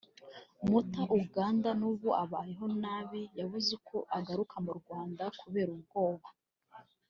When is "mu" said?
4.65-4.71